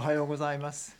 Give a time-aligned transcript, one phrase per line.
[0.00, 0.96] おはようございます。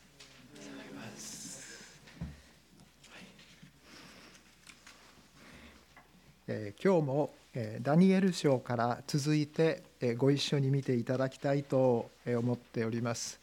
[6.47, 13.41] えー今日も、えーダニエル書から続いて、えーご一緒に見ていただきたいとえ思っております。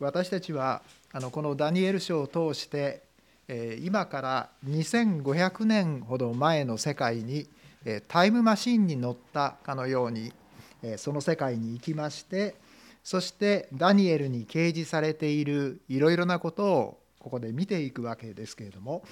[0.00, 0.82] 私たちは
[1.12, 3.00] あのこのダニエル書を通して、
[3.48, 7.48] えー今から2500年ほど前の世界に
[7.86, 10.30] えータイムマシンに乗ったかのように
[10.82, 12.54] えーその世界に行きまして
[13.02, 19.02] そしてダニエルに掲示されているいろいろなことをここで見ていくわけですけれども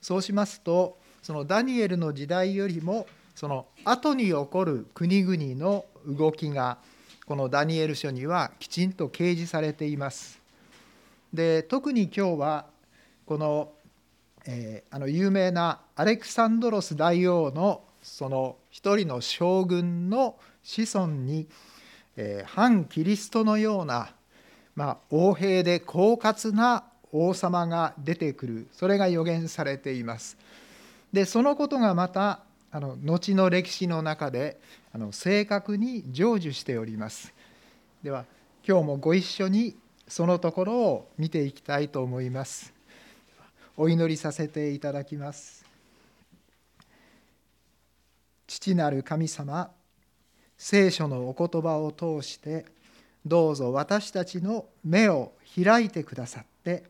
[0.00, 6.78] そうしますとそのダニエルの時代よりもその後に起こる国々の動きが
[7.26, 10.40] このダニエル書にはきちんと掲示されています。
[11.34, 12.66] で特に今日は
[13.26, 13.72] この,、
[14.46, 21.48] えーあの有名なアレクサンドロス大王のその一人の将軍の子孫に、
[22.16, 24.10] え反キリストのような、
[24.74, 30.36] まあ、横兵で狡猾な王様が出てくるそれが予言されています。
[31.12, 34.58] でそのことがまたあの後の歴史の中で
[34.92, 37.32] あの正確に成就しております。
[38.02, 38.24] では
[38.66, 39.76] 今日もご一緒に
[40.08, 42.72] そのところを見ていきたいと思います。
[43.76, 45.64] お祈りさせていただきます。
[48.46, 49.70] 父なる神様、
[50.58, 52.64] 聖書のお言葉を通して、
[53.24, 56.84] どうぞ私たちの目を開いてくださって、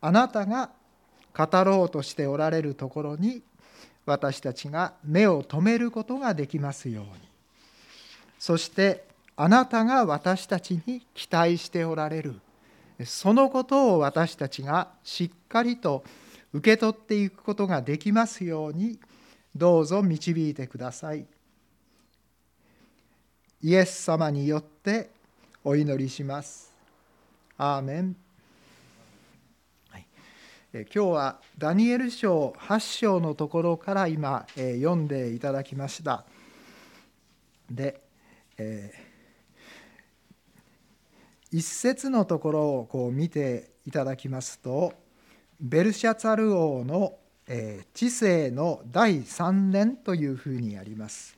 [0.00, 0.70] あなたが
[1.36, 3.42] 語ろうとしておられるところに、
[4.06, 7.10] 私たちが目を留めることができますように。
[8.38, 9.04] そして、
[9.36, 12.40] あなたが私たちに期待しておられる。
[13.04, 16.02] そのことを私たちがしっかりと
[16.52, 18.98] 受け取っていくことができますように
[19.54, 21.26] どうぞ導いてください。
[23.60, 25.10] イエス様によって
[25.64, 26.72] お祈りします。
[27.56, 28.16] アーメン。
[29.90, 30.06] はい
[30.72, 36.24] え今日はダニエル書8章のところから今え読んでいただきました。
[37.68, 38.00] で、
[38.58, 39.08] えー
[41.50, 44.92] 一節のところをこう見ていただきますと
[45.58, 47.14] ベルシャツァル王の
[47.48, 51.36] えー治世の第3年というふうにあります。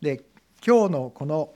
[0.00, 0.24] で
[0.64, 1.54] 今日のこの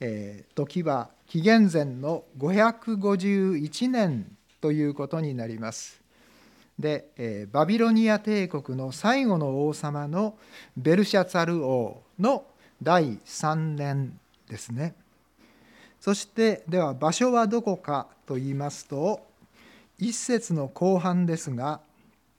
[0.00, 4.26] え時は紀元前の551年
[4.60, 6.00] ということになります。
[6.78, 10.36] で、えバビロニア帝国の最後の王様の
[10.76, 12.44] ベルシャツァル王の
[12.82, 14.18] 第3年
[14.48, 14.94] ですね。
[16.00, 19.20] そしてでは場所はどこかと言いますと
[19.98, 21.80] 一節の後半ですが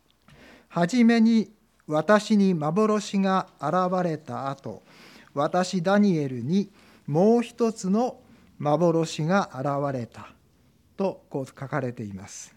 [0.69, 1.49] 「はじめに
[1.87, 4.83] 私に幻が現れた後
[5.35, 6.71] 私ダニエルに
[7.05, 8.17] もう一つの
[8.57, 10.29] 幻が現れた」
[10.97, 12.55] とこう書かれています。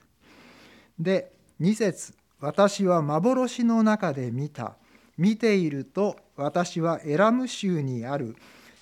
[0.99, 4.77] で2節私は幻の中で見た」
[5.19, 8.37] 見ていると私はエラム州にある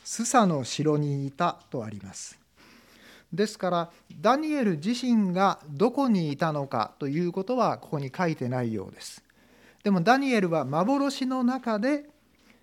[0.05, 2.39] スサの城にいたとあります。
[3.33, 3.91] ですから
[4.21, 9.25] ダニエル自身がどこにいたのかということはここに書いてないようです。
[9.83, 12.05] でもダニエルは幻の中で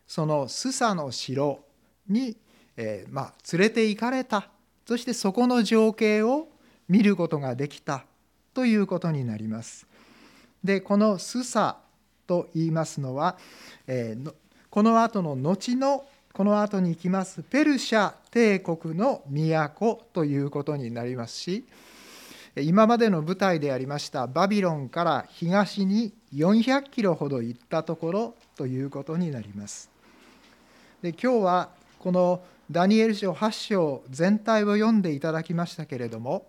[0.08, 1.59] そのスサの城
[2.08, 2.38] に、
[2.78, 4.50] えーまあ、連れて行かれた
[4.86, 6.47] そしてそこの情景を
[6.90, 8.06] 見ることができた
[8.53, 9.88] ということになります。
[10.64, 11.78] でこのスサ
[12.28, 13.38] と言いますのは、
[13.88, 14.34] えーの
[14.74, 16.03] この後の後の
[16.34, 21.64] この後に行きますペルシャ帝国の都ということになりますし
[22.56, 29.93] 今までの舞台でありましたバビロンから東に400キロほど行ったところということになります。
[31.03, 31.69] で今日は
[32.00, 32.41] この
[32.72, 36.47] ダニエル書8章全体を読んでいただきましたけれども、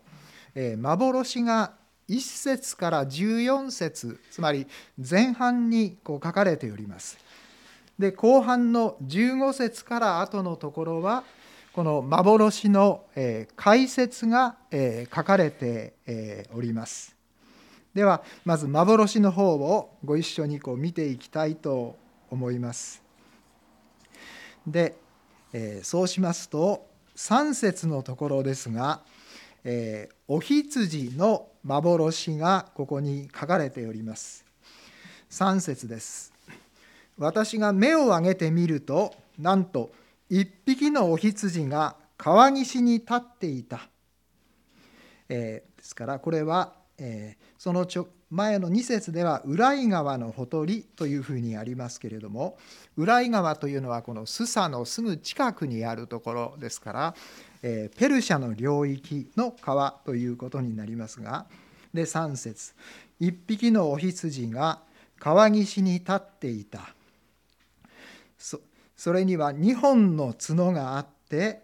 [0.54, 1.72] えー幻が
[2.09, 7.19] 1節から14節つまり前半にこう書かれております。
[7.98, 11.24] で後半の15節から後のところは
[11.72, 17.16] この幻のえー解説がえー書かれてえーおります。
[17.92, 21.97] ではまず幻の方をご一緒にこう見ていきたいと
[22.30, 23.03] 思います。
[24.66, 24.97] で、
[25.53, 29.03] えーそうしますと3節のところですが、
[29.65, 34.45] えーお羊の幻がここに書かれております。
[35.31, 36.33] 3節です。
[37.19, 39.93] 私が目を上げてみるとなんと
[40.28, 43.89] 一匹のお羊が川岸に立っていた、
[45.28, 52.59] えーですからこれは、えーそのちょ前の2節では浦井川のほとりというふうにありますけれども
[52.97, 57.15] 浦井川というのはこのスサのすぐ近くにあるところですから、
[57.63, 61.47] えペルシャの領域の川ということになりますが
[61.95, 62.75] で3節。
[63.21, 64.80] 一匹のお羊が
[65.21, 66.92] 川岸に立っていた。
[68.37, 68.60] そ
[68.97, 71.63] それには2本の角があって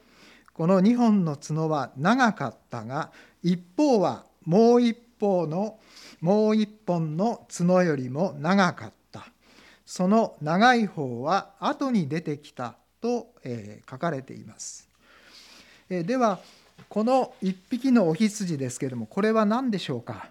[0.55, 3.11] この2本の角は長かったが
[3.43, 5.79] 一方はもう一方の
[6.21, 9.27] もう一本の角よりも長かった。
[9.87, 14.89] その長い方は後に出てきたと、え書かれています、
[15.89, 16.39] えでは
[16.89, 20.29] この一匹のお羊ですけれどもこれは何でしょうか？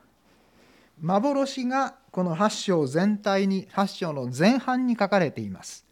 [1.01, 5.85] 幻がこの8章全体に8章の前半に書かれています。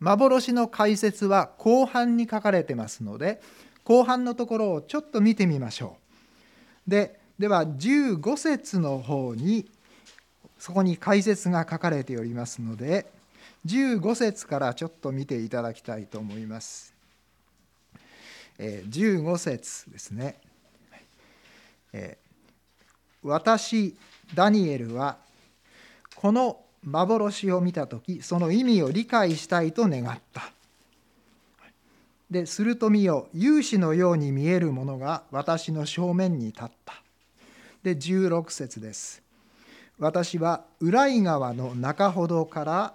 [0.00, 3.40] 幻の解説は後半に書かれてますので
[3.84, 5.96] 後半のところをちょっと見てみましょ
[6.86, 6.90] う。
[6.90, 9.68] ででは15節の方に
[10.58, 13.06] そこに解説が書かれておりますので
[13.66, 16.94] 15節からちょっと見ていただきたいと思います。
[18.58, 20.36] 15節ですね。
[23.22, 23.96] 私
[24.34, 25.16] ダニエルは
[26.14, 30.50] この幻を見た時その意味を理解したいと願った。
[32.30, 37.03] ですると見よ勇士のように見えるものが私の正面に立った。
[37.84, 39.22] で16節です。
[39.98, 42.94] 私は浦井川の中ほどから、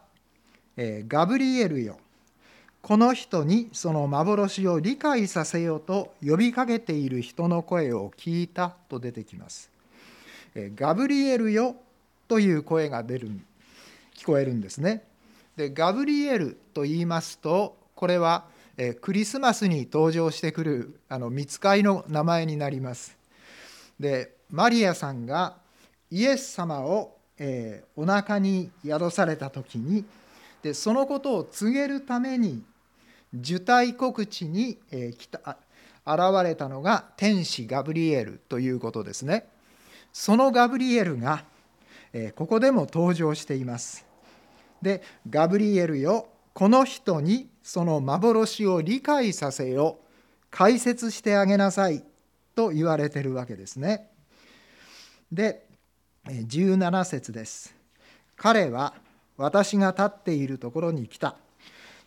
[0.75, 1.97] えー、ガブリエルよ
[2.81, 9.69] この人にその幻を理解させようと呼びかけている人の声を聞いたと出てきます。
[10.55, 11.75] え、ガブリエルよ
[12.27, 13.29] という声が出る
[14.17, 15.03] 聞こえるんですね。
[15.55, 18.45] でガブリエルと言いますとこれは
[18.75, 23.15] えクリスマスに登場してくるあの見つかいの名前になります。
[23.99, 25.57] でマリアさんが
[26.09, 30.05] イエス様を、えー、お腹に宿された時に
[30.61, 32.63] でそのことを告げるために
[33.33, 35.57] 受胎告知に、えー、来た
[36.05, 39.47] 現れたのが天使ガブリエルということですね。
[40.11, 41.43] そのガブリエルが、
[42.13, 44.05] え、ここでも登場しています。
[44.81, 49.99] でガブリエルよこの人にその幻を理解させよ
[50.49, 52.03] 解説してあげなさい
[52.55, 54.09] と言われてるわけですね。
[55.31, 55.65] で
[56.25, 57.75] 17節です。
[58.35, 58.93] 彼は
[59.37, 61.35] 私が立っているところに来た。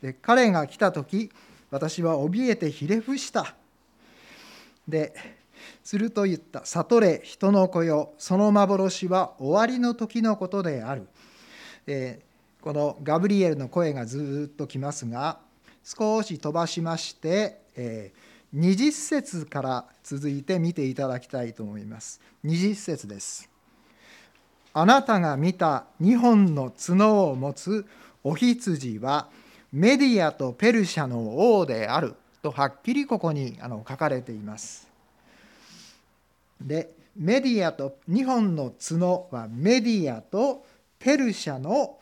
[0.01, 1.31] で彼が来た時
[1.71, 3.55] 私は怯えてひれ伏した。
[4.89, 5.15] で
[5.85, 6.65] すると言った。
[6.65, 11.07] 悟れ人の子よその幻は終わりの時のことである、
[11.87, 12.21] え
[12.61, 15.39] このガブリエルの声がずっときますが
[15.85, 18.13] 少し飛ばしまして、え
[18.55, 22.21] 20節から続いて見ていただきたいと思います。
[22.45, 23.49] 20節です。
[24.75, 27.87] あなたが見た2本の角を持つ
[28.25, 29.29] お羊は
[29.73, 34.89] メディアとペルシャの王であるとはっきりここにあの書かれています。
[36.61, 40.65] でメディアと2本の角はメディアと
[40.99, 41.99] ペルシャの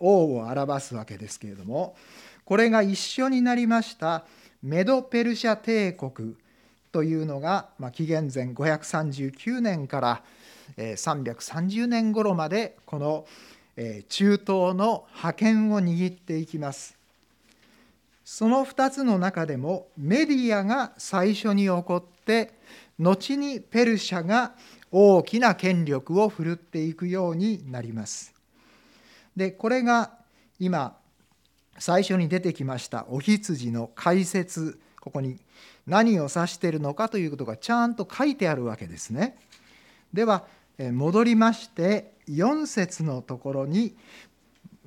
[0.00, 1.94] 王を表すわけですけれども
[2.44, 4.24] これが一緒になりました
[4.64, 6.36] メド・ペルシャ帝国
[6.90, 10.22] というのが、まあ、紀元前539年から
[10.78, 13.26] 330年頃までこの
[14.08, 16.96] 中東の覇権を握っていきます。
[18.24, 22.54] その2つの中でもメディアが最初に起こって
[22.98, 24.54] 後にペルシャが
[24.90, 28.32] 大きな権力を振るっていくようになります。
[29.36, 30.12] でこれが
[30.58, 30.96] 今
[31.78, 35.38] 最初に出てきましたお羊の解説ここに
[35.86, 39.36] 何を指しているのかということがちゃんと書いてあるわけですね。
[40.12, 40.44] では
[40.78, 43.94] 戻りまして4節のところに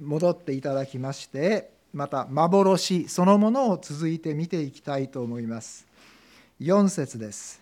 [0.02, 5.86] 戻っていただきましてまた幻そのものを続いて見ていきたいと思います。
[6.60, 7.62] 4節です。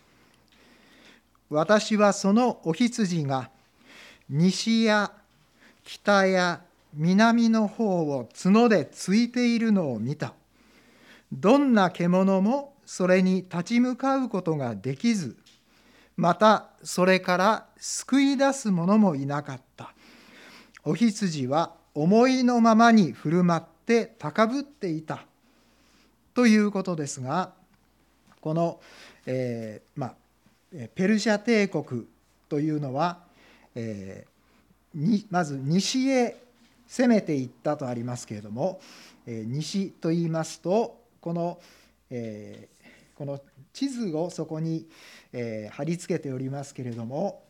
[1.50, 3.50] 私はそのお羊が
[4.30, 5.12] 西や
[5.84, 6.62] 北や
[6.96, 10.34] 南の方を角でついているのを見た。
[11.32, 15.36] どんな獣もそれに立ち向かうことができず、
[16.16, 19.94] またそれから救い出す者もいなかった。
[20.84, 25.26] お羊は思いのままに振る舞って高ぶっていた。
[26.34, 27.54] ということですが、
[28.42, 28.80] この、
[29.26, 30.16] えー、まあ、
[30.94, 32.06] ペルシャ帝国
[32.50, 33.20] というのは、
[33.74, 36.45] えー、にまず西へ
[36.88, 38.80] 攻めていったとありますけれども、
[39.28, 41.60] え西と言いますとこの、
[42.10, 42.70] え
[43.16, 43.40] この
[43.74, 44.88] 地図をそこに、
[45.34, 47.44] え貼り付けておりますけれども、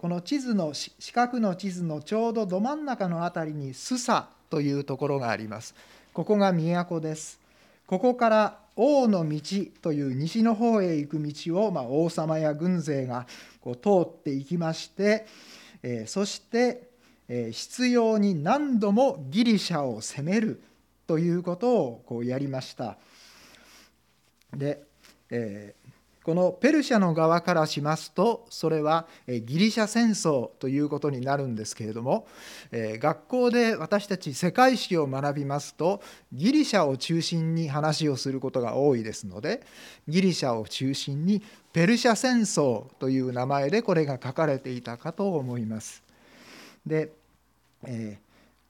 [0.00, 5.74] この地図の四角の地図のちょうどど真ん中の辺りにスサというところがあります。
[6.12, 7.40] ここが都です。
[7.86, 9.40] ここから王の道
[9.82, 13.26] という西の方へ行く道を、ま、王様や軍勢が
[13.60, 15.26] こう通っていきまして、
[15.82, 16.89] え、そして、
[17.32, 20.60] えー、必要に何度もギリシャを攻める
[21.06, 22.98] ということをこうやりました。
[24.52, 24.82] で、
[25.30, 25.74] え
[26.24, 32.26] このペルシャの側からしますとそれはギリシャ戦争ということになるんですけれども
[32.72, 39.62] え学校で私たち世界史を学びますとギリシャを中心に話をすることが多いですので
[40.08, 46.02] ギリシャを中心にペルシャ戦争という名前でこれが書かれていたかと思います。
[46.86, 47.12] で、
[47.84, 48.18] え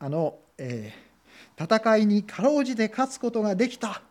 [0.00, 4.02] ー、あの、えー、戦いにかろうじて勝つことができた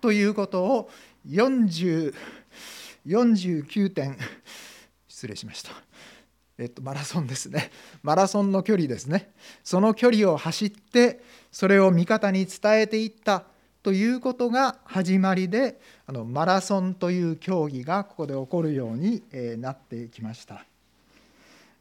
[0.00, 0.90] ということを
[1.28, 2.12] 49
[3.92, 4.16] 点
[5.08, 5.70] 失礼しました。
[6.58, 7.70] えっと、マラソンですね。
[8.02, 9.30] マラソンの距離ですね。
[9.62, 11.20] その距離を走って
[11.52, 13.44] それを味方に伝えていった
[13.82, 19.22] ということが始まりであのマラソンという競技がここで起こるように、
[19.58, 20.64] なってきました。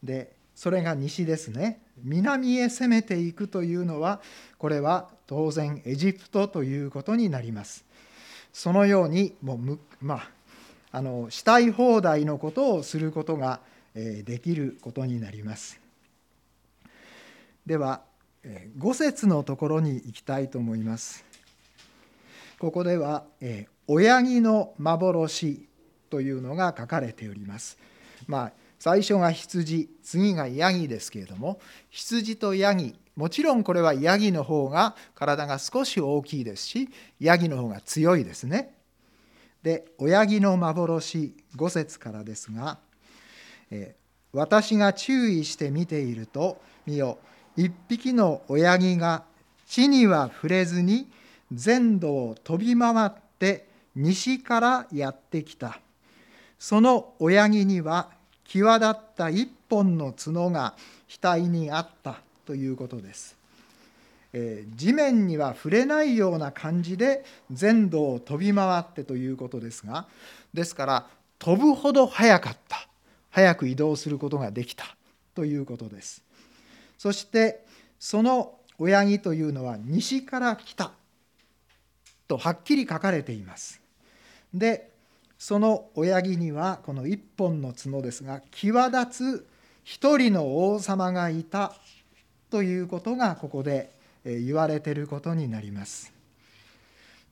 [0.04, 4.22] でそれが西ですね南へ攻めていくというのは
[4.58, 7.86] これは当然エジプトということになります
[8.54, 10.30] そのようにもうまあ
[10.96, 13.60] あのしたい放題のことをすることが
[13.94, 15.78] できることになります。
[17.66, 18.02] では
[18.78, 21.26] 5節のところに行きたいと思います。
[22.60, 23.26] ここでは
[23.88, 25.68] 「親木の幻」
[26.10, 27.78] というのが書かれております。
[28.26, 36.90] まあ最初が羊次がヤギですけれども羊とヤギもちろんこれはヤギの方が体が少し大きいですし
[37.20, 38.74] ヤギの方が強いですね。
[39.64, 42.78] で親木の幻5節からですが、
[43.72, 43.96] え
[44.32, 47.18] 私が注意して見ていると見よ
[47.56, 49.24] 一匹の親木が
[49.66, 51.10] 地には触れずに
[51.52, 55.80] 全土を飛び回って西からやってきた
[56.60, 58.10] その親木には
[58.48, 60.76] 際立った一本の角が
[61.08, 63.36] 額にあったということです。
[64.34, 70.08] え地面には触れないような感じで全土を飛び回ってということですが
[70.54, 71.08] ですから
[71.40, 72.88] 飛ぶほど速かった。
[73.36, 74.86] 早く移動することができた
[75.36, 76.24] ということです。
[76.98, 77.66] そして
[78.00, 80.94] その親木というのは西から来た
[82.30, 83.82] とはっきり書かれています。
[84.54, 84.90] で
[85.48, 89.48] その親木にはこの一本の角ですが際立つ
[89.84, 91.76] 一人の王様がいた
[92.50, 93.92] ということがここで
[94.24, 96.12] 言われていることになります。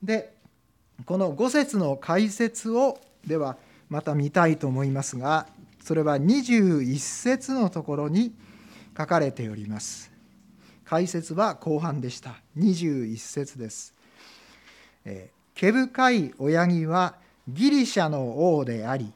[0.04, 0.32] で
[1.06, 3.58] この5節の解説をでは
[3.90, 5.48] また見たいと思いますが
[5.84, 8.32] それは21節のところに
[8.96, 10.12] 書かれております。
[10.86, 12.36] 解説は後半でした。
[12.60, 13.96] 21節です。
[15.56, 19.12] 毛深い親木はギリシャの王であり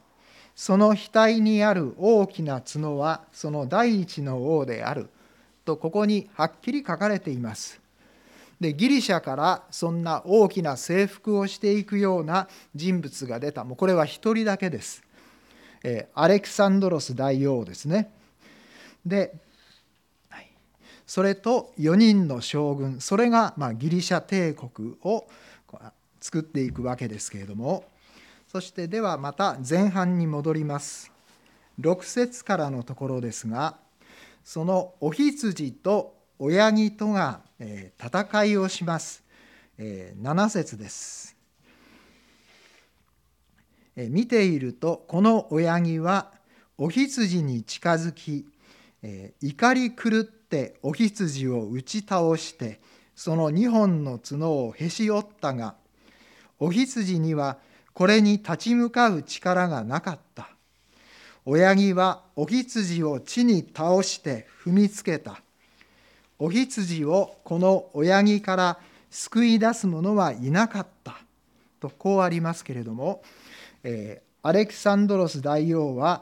[0.56, 5.10] その額にある大きな角はその第一の王である
[5.66, 7.80] とここにはっきり書かれています。
[8.60, 15.04] でギリシャからそんな大きな征服をしていくような人物が出たもうこれは一人だけです。
[15.84, 18.12] えアレクサンドロス大王ですね。
[19.06, 19.36] で
[21.08, 25.26] それと4人の将軍それがまギリシャ帝国を
[26.20, 27.86] 作っていくわけですけれども
[28.48, 31.12] そしてではまた前半に戻ります。
[31.82, 33.76] 6節からのところですが
[34.44, 39.22] そのお羊と親木とが戦いをします。
[39.78, 41.36] 7節です。
[43.96, 46.32] 見ているとこの親木は
[46.78, 48.46] お羊に近づき
[49.42, 52.80] 怒り狂ってお羊を打ち倒して
[53.14, 55.76] その2本の角をへし折ったが
[56.60, 57.58] お羊には
[57.98, 60.50] これに立ち向かう力がなかった。
[61.46, 65.42] 親木はお羊を地に倒して踏みつけた。
[66.38, 71.18] お羊をこの親木から救い出す者はいなかった。
[71.80, 73.24] とこうありますけれども、
[73.84, 76.22] えー、アレクサンドロス大王は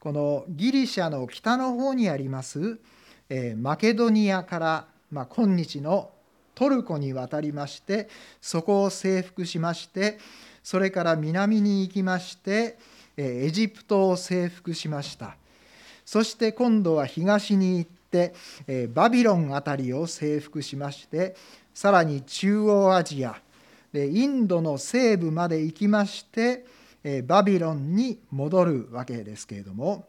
[0.00, 2.78] このギリシャの北の方にあります、
[3.28, 6.10] えー、マケドニアから、まあ、今日の
[6.54, 8.08] トルコに渡りまして
[8.40, 10.18] そこを征服しまして
[10.62, 12.78] それから南に行きまして
[13.16, 15.36] エジプトを征服しました。
[16.04, 18.34] そして今度は東に行って
[18.88, 21.34] バビロン辺りを征服しまして
[21.72, 23.40] さらに中央アジア
[23.94, 26.64] インドの西部まで行きまして
[27.26, 30.06] バビロンに戻るわけですけれども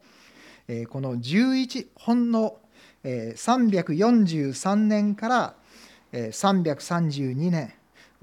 [0.89, 2.57] この11本の
[3.03, 5.55] 343年から
[6.12, 7.74] 332年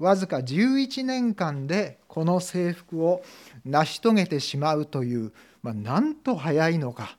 [0.01, 3.23] わずか11年間でこの征服を
[3.63, 5.31] 成し遂げてしまうという、
[5.61, 7.17] まあ、なんと早いのか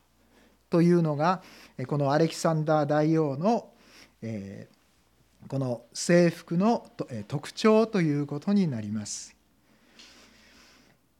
[0.69, 1.43] というのが
[1.87, 3.69] このアレキサンダー大王の、
[4.21, 6.91] えー、この征服の
[7.29, 9.37] 特徴ということになります。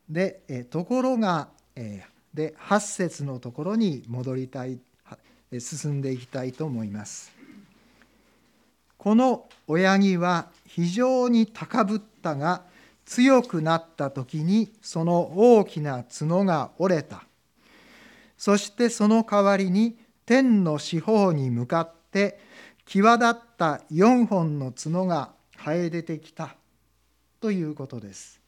[0.09, 2.05] でところが、え、
[2.35, 4.79] で8節のところに戻りたい
[5.59, 7.32] 進んでいきたいと思います。
[9.03, 12.63] この親木は非常に高ぶったが
[13.05, 17.25] 強くなった時にその大きな角が折れた。
[18.39, 22.39] そしてその代わりに天の四方に向かって
[22.87, 26.55] 際立った4本の角が生え出てきた
[27.41, 28.41] ということです。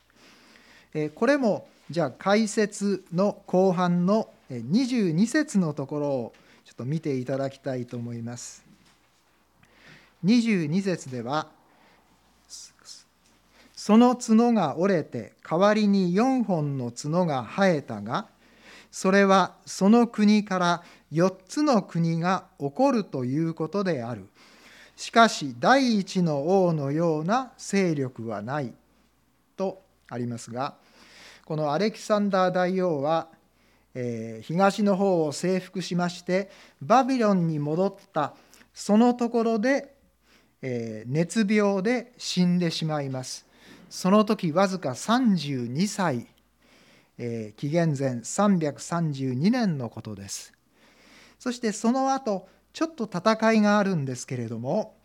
[1.17, 6.33] これもじゃあ解説の後半の22節のところを
[6.65, 8.64] ちょっと見ていただきたいと思います。
[10.25, 11.49] 22節では
[13.75, 18.27] その角が折れて代わりに4本の角が生えたが
[18.91, 24.29] それはその国から4つの国が起こるということである。
[24.97, 28.73] しかし第一の王のような勢力はない
[29.57, 30.75] とありますが
[31.45, 33.27] このアレキサンダー大王は
[33.95, 36.49] え東の方を征服しまして
[36.81, 38.35] バビロンに戻った
[38.75, 39.94] そのところで、
[40.67, 43.45] え熱病で死んでしまいます。
[43.91, 46.27] その時わずか32歳、
[47.19, 50.55] え紀元前332年のことです。
[51.39, 54.97] そしてその後ちょっと戦いがあるんですけれども、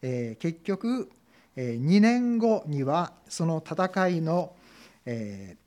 [0.00, 1.10] え結局、
[1.54, 4.56] え2年後にはその戦いの、
[5.04, 5.64] えー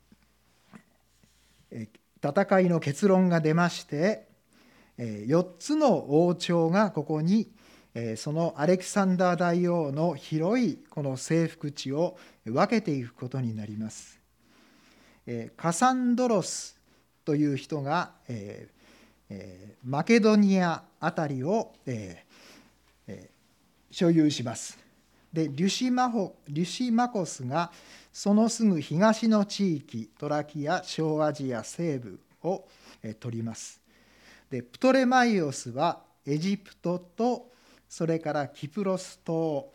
[2.20, 4.26] 戦いの結論が出まして
[4.98, 7.48] 4つの王朝がここに
[8.16, 14.18] そのアレキサンダー大王の広いこの征服地を分けていくことになります。
[15.56, 16.78] カサンドロス
[17.24, 18.12] という人が
[19.84, 21.72] マケドニア辺りを
[23.90, 24.78] 所有します。
[25.32, 27.70] でリュシマホリュシマコスが
[28.12, 32.66] そのすぐ東の地域トラキア小アジア西部を
[33.20, 33.80] 取ります。
[34.50, 37.52] でプトレマイオスはエジプトと
[37.88, 39.72] それからキプロス島、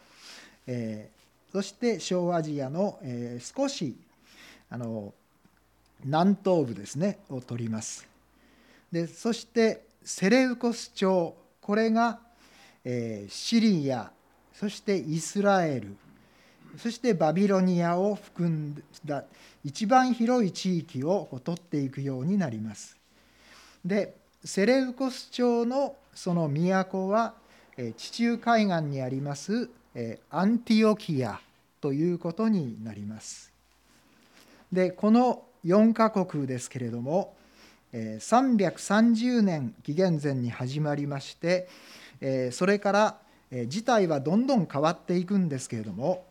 [0.68, 3.96] えー、そして小アジアの、えー、少し
[4.70, 5.14] あの
[6.04, 8.08] 南東部ですねを取ります。
[8.92, 12.20] でそしてセレウコス朝これが、
[12.84, 14.12] えー、シリア
[14.54, 15.96] そしてイスラエル
[16.78, 19.24] そしてバビロニアを含んだ
[19.64, 22.98] 一番広い地域を取っていくようになります。
[23.86, 27.34] でセレウコス朝のその都は
[27.76, 29.70] 地中海岸にあります
[30.30, 31.40] アンティオキア
[31.82, 33.52] ということになります。
[34.72, 37.34] でこの4カ国ですけれども
[37.94, 41.68] 330年紀元前に始まりまして
[42.52, 43.18] それから
[43.68, 46.26] 事態はどんどん変わっていくんですけれども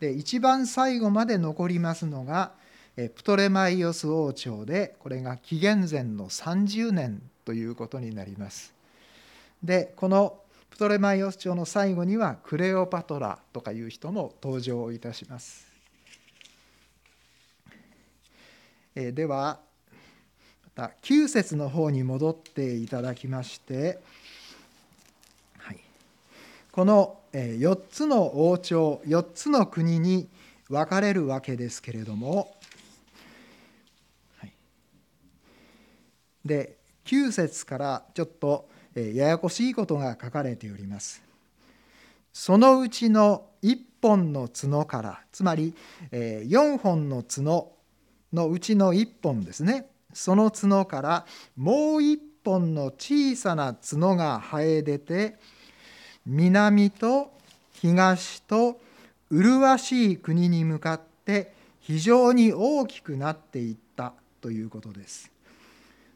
[0.00, 2.52] で一番最後まで残りますのが
[2.96, 8.72] プトレマイオス王朝でこれが紀元前の30年ということになります。
[9.62, 10.38] でこの
[10.70, 15.66] プトレマイオス朝の最後にはクレオパトラとかいう人も登場をいたします。
[18.94, 19.60] えでは
[20.76, 23.98] また9節の方に戻っていただきまして
[26.78, 30.28] この4つの王朝4つの国に
[30.68, 32.54] 分かれるわけですけれども、
[34.38, 34.52] はい、
[36.44, 38.68] で9節からちょっと
[39.14, 41.22] ややこしいことが書かれております。
[42.32, 45.74] そのうちの1本の角からつまり
[46.12, 47.72] 4本の角
[48.32, 55.36] のうちの1本ですねその角からもう1本の小さな角が生え出て
[56.26, 57.32] 南と
[57.72, 58.80] 東と
[59.30, 65.30] 麗しい国に向かって非常に大きくなっていったということです。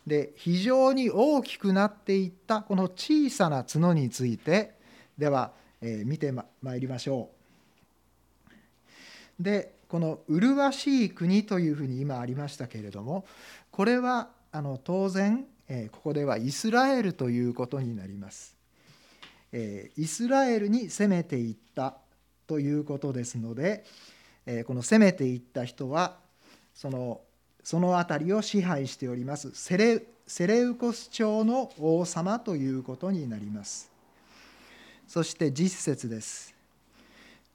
[0.07, 4.75] で非常に大きくなっていったこの小さな角について
[5.17, 7.31] では、えー、見てまいりましょ
[9.39, 9.43] う。
[9.43, 13.27] でこの麗しい国というふうに今ありましたけれども
[13.71, 18.57] これはあの当然、えー、ここではイスラエルということになります。
[19.53, 21.97] イスラエルに攻めていった
[22.47, 23.85] ということですので
[24.47, 26.17] えこの攻めていった人は
[26.75, 27.21] その
[27.63, 29.51] その辺りを支配しております。
[29.55, 33.91] セレセレウコス朝の王様ということになります。
[35.07, 36.55] そして実節です。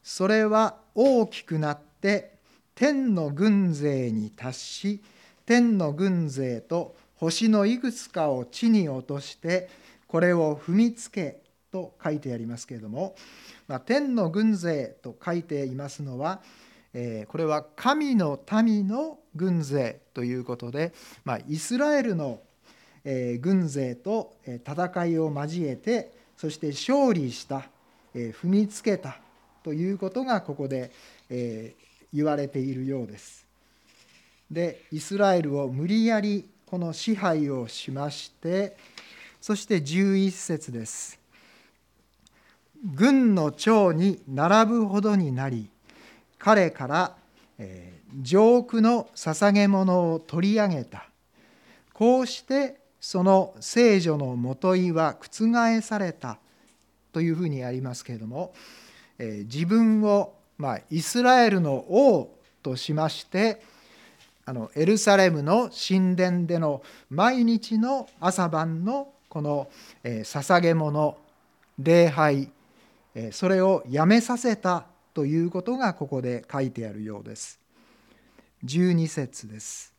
[0.04, 2.34] それは大きくなって
[2.76, 5.04] 天の軍勢に達し
[5.46, 9.70] 天の軍勢と星のいくつかを地に落として
[10.08, 11.42] これを踏みつけ
[11.72, 13.16] と書いてありますけれども、
[13.68, 16.42] まあ、天の軍勢と書いていますのは、
[16.94, 22.40] えー、これは神の民の軍勢ということで、まあ、イスラエルの、
[23.04, 27.64] えー、軍勢と戦いを交えてそして勝利した、
[28.14, 29.20] えー、踏みつけた
[29.64, 30.92] ということがここで、
[31.30, 33.46] えー、言われているようです。
[34.50, 38.78] でイスラエルを無理やりこの支配をしまして
[39.42, 41.20] そして11節です。
[42.96, 45.70] 軍の長に並ぶほどになり
[46.40, 47.16] 彼から、
[47.58, 51.10] え、上空の捧げ物を取り上げた。
[51.94, 56.40] こうしてその聖女のもといは覆された。
[57.18, 58.54] というふうにありますけれども、
[59.18, 63.60] え、自分を、まあ、イスラエルの王としまして
[64.46, 69.68] あのエルサレムの神殿での毎日の朝晩のこの、
[70.04, 71.18] えー、捧げ物
[71.80, 72.52] 礼拝
[73.32, 74.86] それをやめさせた。
[75.18, 77.60] ということがここで書いてあるようです。
[78.64, 79.92] 12節です。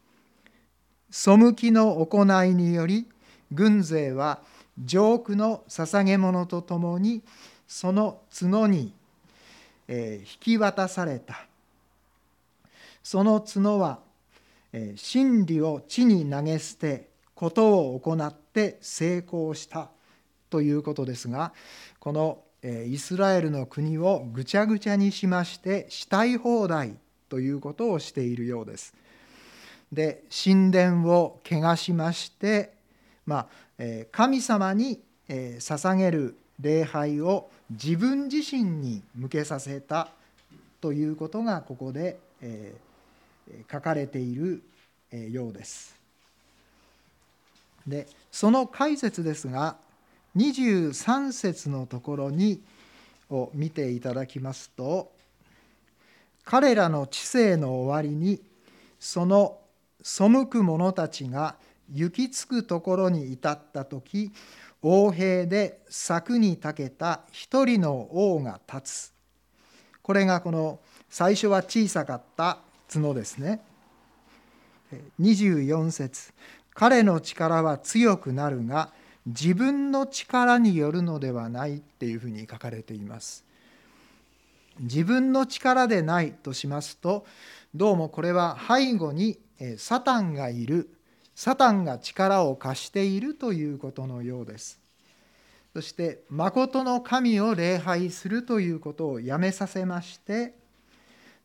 [1.11, 3.09] 背きの行いにより
[3.51, 4.43] 軍勢は
[4.79, 7.25] 上空の捧げ物とともに
[7.67, 8.95] その角に
[9.89, 11.49] 引き渡された。
[13.03, 13.99] その角は
[14.95, 19.91] 真理を地に投げ捨てことを行って成功した
[20.49, 21.53] ということですが
[21.99, 26.97] このイスラエルの国をぐちゃぐちゃにしましてしたい放題
[27.29, 28.95] ということをしているようです。
[29.93, 32.73] で神殿を汚しまして、
[33.27, 33.47] ま
[33.79, 40.09] あ、神様に捧げる礼拝を自分自身に向けさせた
[40.81, 42.19] ということがここで
[43.71, 44.63] 書かれている
[45.31, 45.97] ようです。
[47.87, 49.77] でその解説ですが
[50.39, 52.63] 23節のところに
[53.31, 55.13] を見ていただきますと
[56.45, 58.41] 彼らの知性の終わりに
[58.99, 59.59] その
[60.03, 61.57] 背く者たちが
[61.93, 64.31] 行き着くところに至った時
[64.81, 69.13] 王兵で柵にたけた一人の王が立つ。
[70.03, 70.79] これがこの
[71.11, 72.59] 最初は小さかった
[72.93, 73.61] 角ですね。
[75.21, 76.33] 24節
[76.73, 78.91] 彼の力は強くなるが
[79.29, 83.45] 自分の力によるのではないっていうふうに書かれています。
[84.81, 87.27] 自分の力でないとしますと
[87.75, 89.39] どうもこれは背後に
[89.77, 90.89] サタンがいる
[91.35, 94.81] サタンが力を貸しているということのようです。
[95.75, 100.55] そして誠の神を礼拝するということをやめさせまして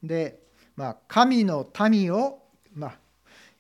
[0.02, 0.39] で、
[0.76, 2.39] まあ、神の民を、
[2.74, 2.98] まあ、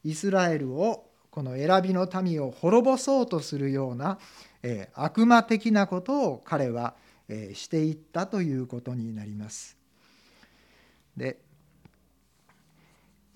[0.03, 4.19] イスラエルをこの選びの民を滅ぼそうとするような、
[4.61, 6.93] え悪魔的なことを彼は、
[7.27, 9.75] えしていったということになります。
[11.17, 11.39] で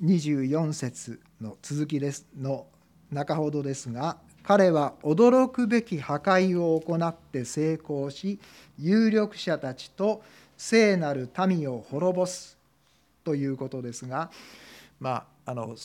[0.03, 2.67] 24節の続きですの
[3.11, 8.39] 中ほどですが彼は驚くべき破壊を行って成功し
[8.77, 10.21] 有力者たちと
[10.55, 12.57] 聖なる民を滅ぼす
[13.23, 14.29] ということですが
[14.99, 15.75] まああの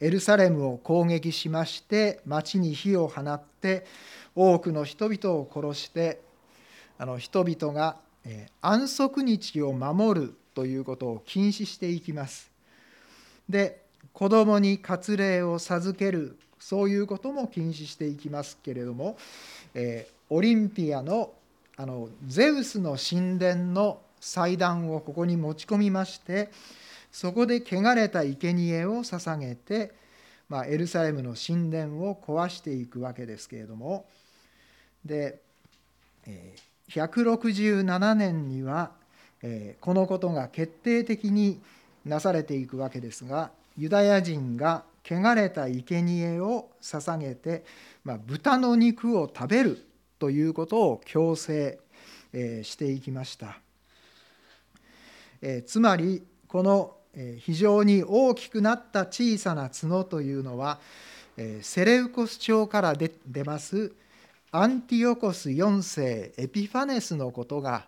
[0.00, 3.86] エルサレムを攻撃しまして町に火を放って
[4.34, 6.20] 多くの人々を殺して
[6.98, 7.96] あの人々が
[8.60, 12.50] 安息日を守るということを禁止していきます。
[13.48, 13.82] で
[14.12, 19.18] 子供に割礼を授けるそういうことも禁止していきますけれども、
[19.74, 21.32] えオリンピアの
[21.76, 26.50] あのゼウスの神殿の祭壇をここに持ち込みまして
[27.12, 29.92] そこで汚れた生贄を捧げて、
[30.48, 34.06] まあ、エルサレムの神殿を壊していくわけですけれども
[35.04, 35.40] で
[36.90, 38.90] 167年には
[39.80, 41.60] このことが決定的に
[42.04, 47.64] なされていくわけですがユダヤ人が汚れた生贄を捧げて、
[48.04, 49.84] まあ、豚の肉を食べる
[50.18, 51.78] ということを強制
[52.32, 53.58] していきました。
[55.66, 56.22] つまり
[56.56, 56.96] この
[57.40, 60.78] 非常に大きくなった小さな角というのは
[61.60, 63.92] セレウコス朝から出ます
[64.52, 67.84] アンティオコス4世エピファネスのことが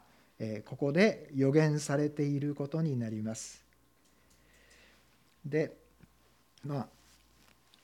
[0.67, 3.65] ここで予言されていることになります。
[5.47, 5.73] で
[6.63, 6.81] ま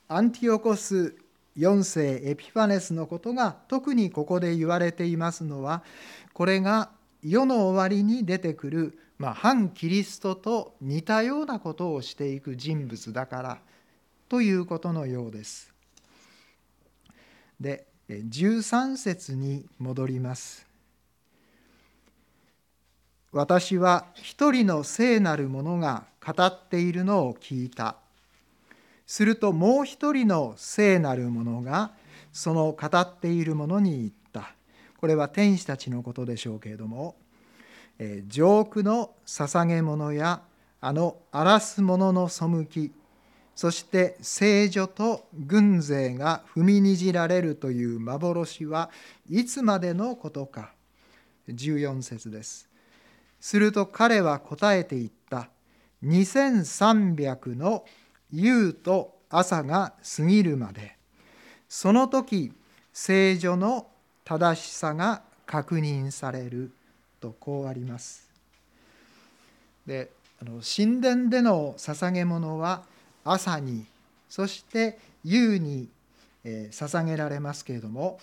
[0.07, 1.15] あアンティオコス
[1.57, 5.81] 4世エピファネスのことが特にここで言われていますのは
[6.33, 6.91] これが
[7.23, 13.59] 世の終わりに出てくる、まあ、反キリストと似たようなことをしていく人物だから
[14.27, 15.73] ということのようです。
[17.59, 20.65] で13節に戻ります。
[23.31, 27.97] 私は一人の聖なる者が語っているのを聞いた。
[29.05, 31.91] するともう一人の聖なる者が
[32.31, 34.53] その語っているものに言った。
[34.97, 37.15] これは天使たちのことでしょうけれども、
[38.27, 40.41] 上空の捧げ物や
[40.81, 42.91] あの荒らす者の背き、
[43.55, 48.89] そして聖女と軍勢が踏みにじられるという幻は
[49.29, 50.73] いつまでのことか。
[51.47, 52.69] 14節です。
[53.39, 55.49] すると彼は答えて言った。
[56.03, 57.85] 2300の
[58.31, 60.97] 夕と朝が過ぎるまで。
[61.69, 62.51] その時、
[62.91, 63.87] 聖女の
[64.23, 66.71] 正しさが確認される
[67.25, 68.29] とこうあります。
[69.87, 70.09] で
[70.41, 72.83] あの神殿での捧げ物は
[73.23, 73.85] 朝に
[74.29, 75.89] そして夕に、
[76.43, 78.19] えー、捧げられますけれども、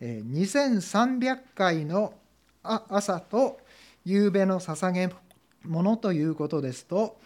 [0.00, 2.14] えー、2300回の
[2.62, 3.60] 朝と
[4.04, 5.10] 夕べの捧げ
[5.64, 7.16] 物ということですと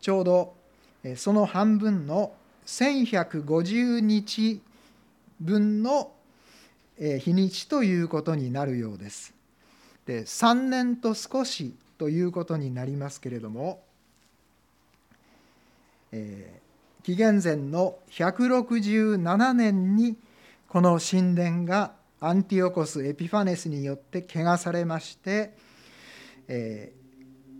[0.00, 0.54] ちょうど
[1.04, 2.32] えその半分の
[2.66, 4.60] 1150日
[5.40, 6.12] 分の
[6.98, 9.33] 日にちということになるようです。
[10.06, 13.82] で3年と少しということになりますけれども、
[16.12, 20.16] えー、紀元前の167年に
[20.68, 25.52] この神殿がアンティオコス・エピファネスによって汚されまして
[26.48, 26.92] え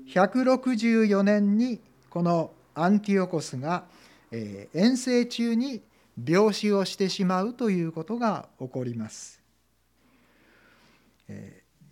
[0.09, 1.80] 164年に
[2.11, 3.85] このアンティオコスが、
[4.30, 5.80] え遠征中に
[6.22, 9.40] 病死をしてしまうということが起こります。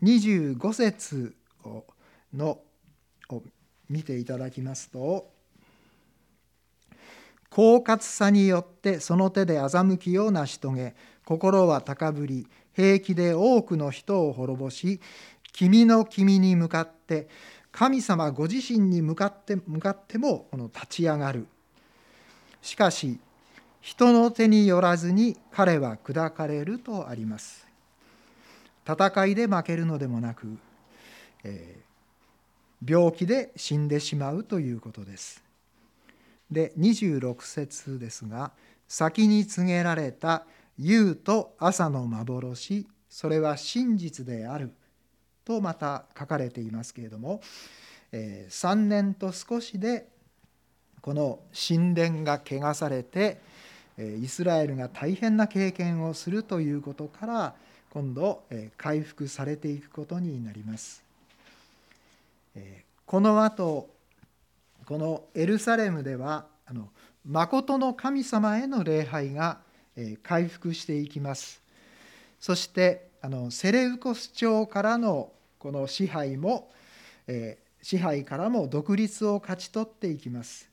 [0.02, 1.34] 25節
[1.64, 1.84] を
[2.34, 2.58] の
[3.28, 3.42] を
[3.88, 5.30] 見ていただきますと
[7.50, 15.00] 狡猾さによってその手で欺きを成し遂げ心は高ぶり平気で多くの人を滅ぼし
[15.52, 17.28] 君の君に向かって
[17.70, 21.46] 神様ご自身に向かって向かってもこの立ち上がる。
[22.60, 23.18] しかし
[23.80, 27.66] 人の手によらずに彼は砕かれるとあります。
[28.86, 30.58] 戦いで負けるのでもなく、
[31.44, 35.42] えー、病気で死んでしまうということです。
[36.50, 38.52] で26節ですが
[38.86, 40.44] 先に告げられた
[40.78, 44.72] 夕と朝の幻それは真実である
[45.44, 47.40] とまた書かれていますけれども、
[48.12, 50.06] え3年と少しで
[51.00, 53.40] この神殿が汚されて
[53.98, 57.54] イスラエルが大変な経験をするということから
[57.92, 58.44] 今度
[58.78, 61.02] 回復されていくことになります。
[63.04, 63.90] この後
[64.86, 66.88] このエルサレムではあの
[67.26, 69.58] 誠の神様への礼拝が
[70.22, 71.60] 回復していきます。
[72.40, 76.70] そしてあのセレウコス朝からのこの支配も、
[77.26, 80.66] えー、支配からも独立を勝ち取っていきます。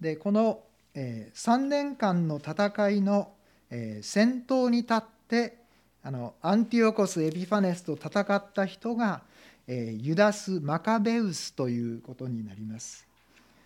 [0.00, 0.60] でこの、
[0.94, 3.34] えー、3年間の戦いの、
[3.68, 5.59] えー、先頭に立って
[6.02, 9.20] あのアンティオコス・エピファネスと戦った人が、
[9.66, 13.06] えー、ユダス・マカベウスということになります。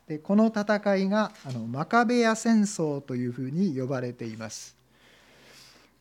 [0.08, 4.76] でこの戦いがあのマカベヤ戦争というふうに呼ばれています。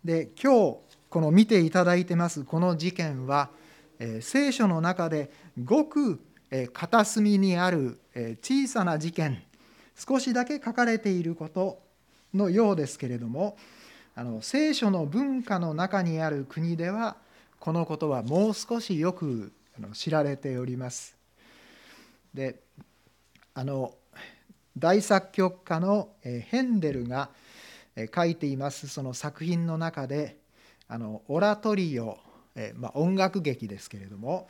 [0.03, 0.77] で今日
[1.09, 3.49] この見ていただいてますこの事件は
[3.99, 5.31] え聖書の中で
[5.63, 6.19] ごく
[6.49, 9.41] え片隅にあるえ小さな事件
[9.95, 11.79] 少しだけ書かれていること
[12.33, 13.55] のようですけれども
[14.15, 17.15] あの聖書の文化の中にある国では
[17.59, 19.51] このことはもう少しよく
[19.93, 21.15] 知られております。
[22.33, 22.59] で
[23.55, 23.95] あの
[24.77, 27.29] 大作曲家のヘンデルが
[28.13, 30.37] 書いていますその作品の中で
[30.87, 32.17] あのオラトリオ、
[32.75, 34.47] まあ、音楽劇ですけれども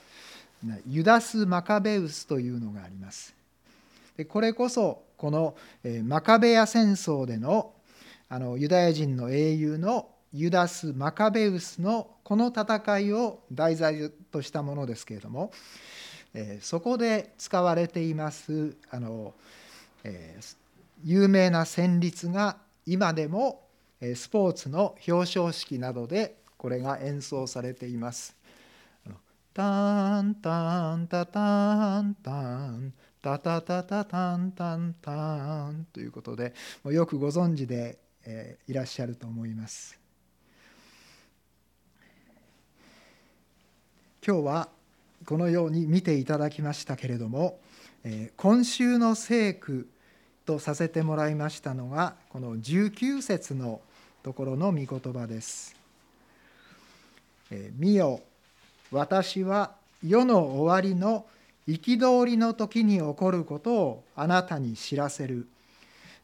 [0.88, 3.36] ユダス・マカベウスというのがあります。
[4.16, 5.56] でこれこそこの、
[6.04, 7.72] マカベヤ戦争での
[8.30, 15.52] あのユダヤ人の英雄のユダス・マカベウスのこの戦いを題材としたものですけれども、
[16.34, 19.34] えそこで使われていますあの、
[20.04, 20.40] え
[21.04, 23.62] 有名な旋律が今でも
[24.16, 28.36] スポーツの表彰式などでこれが演奏されています。
[29.54, 32.32] タンタンタタンタ
[32.72, 36.56] ンタタタタタンタンタンということで
[36.86, 39.98] よくご存知で、え、いらっしゃると思います。
[44.26, 44.70] 今日は
[45.26, 47.60] このように見ていただきましたけれども、
[48.04, 49.90] え、今週の聖句
[50.46, 53.82] とさせてもらいましたのがこの19節の
[54.24, 55.76] ところの御言葉です。
[57.52, 58.22] え、見よ
[58.92, 61.26] 私は世の終わりの
[61.68, 65.48] 憤りの時に起こることをあなたに知らせる。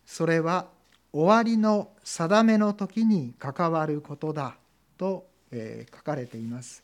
[0.06, 0.68] それは
[1.12, 4.56] 終わりの定めの時に関わることだ
[4.98, 6.84] と、え書かれています。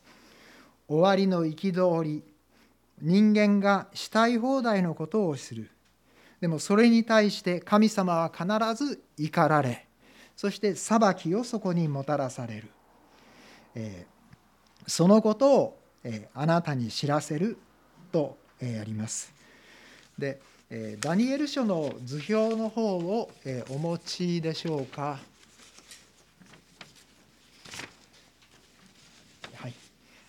[0.88, 2.24] 終わりの憤り
[3.02, 5.70] 人間がしたい放題のことをする
[6.40, 9.88] でもそれに対して神様は必ず怒られ
[10.36, 12.70] そして裁きをそこにもたらされる、
[13.74, 14.06] え、
[14.86, 17.58] そのことを、え、あなたに知らせる
[18.12, 19.34] とえあります。
[20.18, 20.42] で、
[20.78, 25.20] えダニエル書の図表の方を、えお持ちでしょうか？
[29.54, 29.74] はい、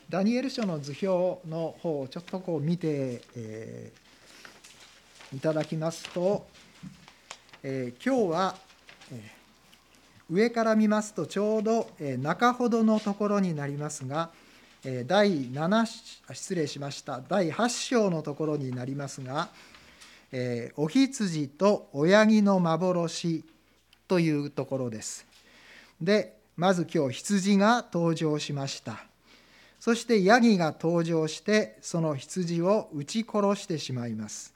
[0.09, 3.93] ダニエル書の図表の方をちょっとこう見て、え
[5.35, 6.47] いただきますと、
[7.65, 8.57] え今日は、
[9.11, 9.33] え
[10.31, 14.31] 上から見ますとちょうどえ中ほどのところになりますが、
[14.85, 15.87] え第7
[16.33, 19.49] 失礼しました第8章のところになりますが
[20.33, 23.45] 「えー、お羊と親木の幻」
[24.09, 25.27] というところです。
[26.01, 29.05] でまず今日羊が登場しました。
[29.79, 34.53] そしてヤギが登場してその羊を撃ち殺してしまいます。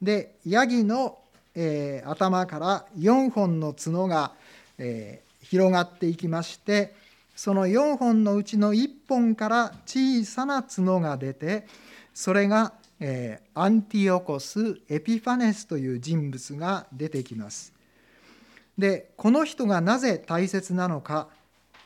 [0.00, 1.18] でヤギの、
[1.54, 4.32] えー、頭から4本の角が、
[4.78, 6.94] えー、広がっていきまして
[7.34, 11.66] その4本のうちの1本から小さな角が出て
[12.14, 17.72] それが、えー、アンティオコス・エピファネスという人物が出てきます。
[18.76, 21.28] でこの人がなぜ大切なのか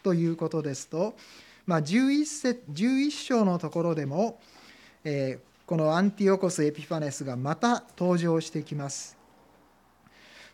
[0.03, 1.15] ということですと、
[1.67, 4.41] まあ、11, 節11章のところでも、
[5.05, 9.17] えー、このアンティオコス・エピファネスがまた登場してきます。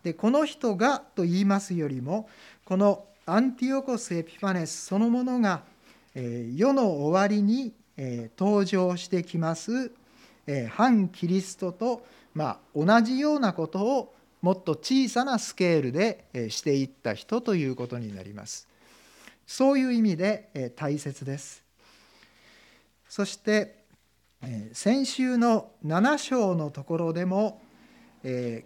[0.04, 2.28] でこの人がと言いますよりも
[2.64, 5.62] このアンティオコス・エピファネスそのものが、
[6.14, 9.92] え世の終わりに、え登場してきます、
[10.70, 18.68] 反キリストと、ま、同じようなことをもっと小さなスケールでしていった人ということになります。
[19.46, 21.62] そういう意味で大切です。
[23.08, 23.78] そして
[24.72, 27.60] 先週の7章のところでも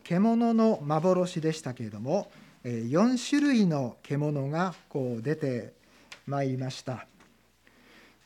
[0.05, 2.31] 獣の幻でしたけれども
[2.65, 5.73] 4種類の獣がこう出て
[6.27, 7.07] まいりました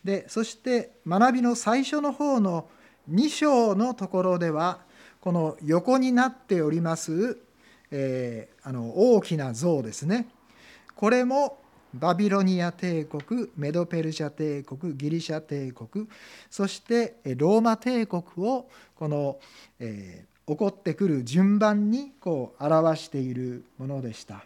[0.04, 2.68] でそして学びの最初の方の
[3.10, 4.80] 2章のところでは
[5.20, 7.38] この横になっております、
[7.90, 10.28] えー、あの大きな像ですね
[10.94, 11.58] これも
[11.94, 16.08] バビロニア帝国メドペルシャ帝国ギリシャ帝国
[16.50, 19.38] そしてローマ帝国をこの、
[19.78, 24.44] えー、起こってくる順番にこう表しているものでした。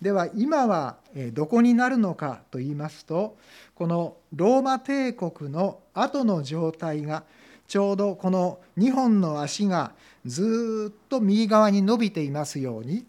[0.00, 0.96] では今は
[1.32, 3.36] どこになるのかと言いますと
[3.74, 7.24] このローマ帝国の後の状態が
[7.66, 9.92] ちょうどこの2本の足が
[10.24, 13.04] ずっと右側に伸びていますように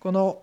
[0.00, 0.42] この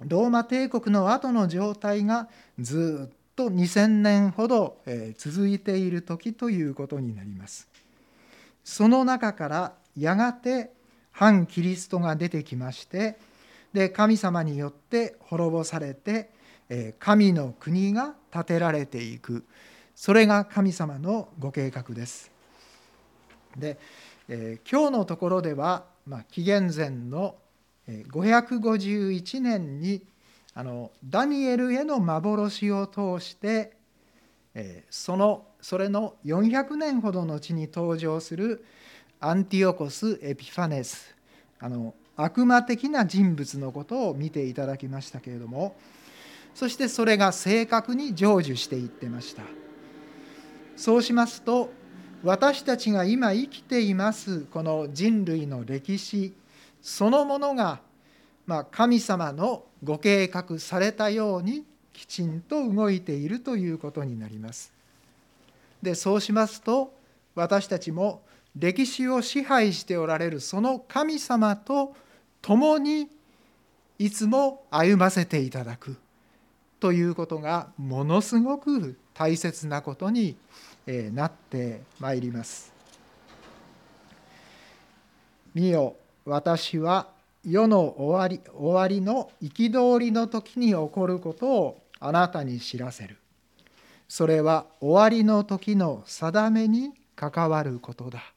[0.00, 4.78] ローマ帝国の後の状態がずっと2000年ほど
[5.16, 7.68] 続いている時ということになります。
[8.64, 10.70] その中からやがて
[11.10, 13.18] 反キリストが出てきまして
[13.72, 16.30] で神様によって滅ぼされて
[16.98, 19.44] 神の国が建てられていく
[19.94, 22.30] それが神様のご計画です。
[23.56, 23.78] で、
[24.28, 27.36] えー、今日のところでは、まあ、紀元前の
[27.86, 30.02] 551年に
[30.54, 33.72] あのダニエルへの幻を通して、
[34.54, 38.64] えー、そのそれの400年ほど後に登場する
[39.20, 41.14] アンティオコス・エピファネス
[41.60, 45.74] あの悪魔的な人物のことを見ていただきましたけれども
[46.54, 49.42] そしてそれが正確に成就していってました
[50.76, 51.70] そうしますと
[52.22, 56.34] 私たちが今生きていますこの人類の歴史
[56.80, 57.80] そのものが、
[58.46, 64.72] まあ、神様のご計画されたようにきちんと動いているということになります。
[65.82, 66.94] でそうしますと
[67.34, 68.22] 私たちも
[68.56, 71.94] 歴史を支配しておられるその神様と
[72.40, 73.08] 共に
[73.98, 75.96] いつも歩ませていただく
[76.80, 80.36] ということがものすごく大切なことに
[80.86, 82.72] なってまいります。
[85.54, 87.08] 見よ私は
[87.44, 93.18] 世の終わり終わりの憤りの時に起こることをあなたに知らせる
[94.08, 98.32] それは終わりの時の定めに関わることだ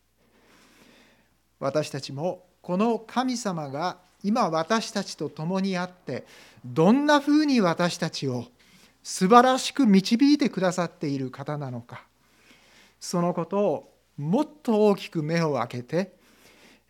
[1.65, 6.25] 私たちもこの神様が今私たちと共にあって
[6.63, 8.45] どんなふうに私たちを
[9.03, 12.03] 素晴らしく導いてくださっている方なのか
[12.99, 16.13] そのことをもっと大きく目を開けて、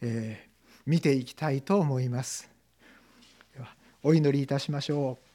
[0.02, 2.50] えー、見ていきたいと思います。
[3.56, 3.70] では
[4.04, 5.26] お祈りいたしましょう。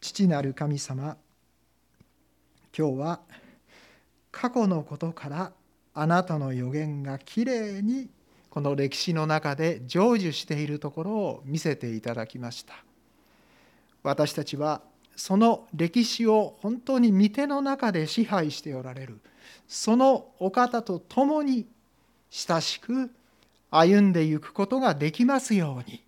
[0.00, 1.16] 父なる神様
[2.76, 3.20] 今日は
[4.32, 5.52] 過去のことから
[5.94, 8.08] あなたの予言がきれいに
[8.50, 12.74] この歴史の中で成就しているところを見せていただきました。
[14.02, 14.82] 私たちは
[15.14, 19.20] その歴史を本当に御手の中で支配しておられる。
[19.68, 21.66] そのお方と共に
[22.30, 23.10] 親しく
[23.70, 26.02] 歩んでいくことができますように。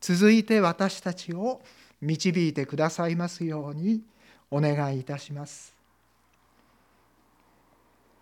[0.00, 1.62] 続いて私たちを
[2.00, 4.02] 導いてくださいますように
[4.50, 5.71] お願いいたします。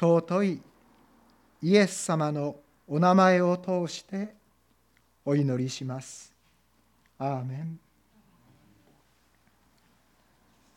[0.01, 0.63] 尊い
[1.61, 2.57] イエス様の
[2.89, 4.35] お名前を通して
[5.27, 6.33] お祈りします。
[7.19, 7.79] アーメン